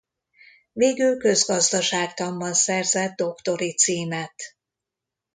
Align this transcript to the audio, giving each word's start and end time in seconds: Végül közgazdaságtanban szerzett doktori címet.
Végül 0.71 1.17
közgazdaságtanban 1.17 2.53
szerzett 2.53 3.15
doktori 3.15 3.73
címet. 3.75 4.33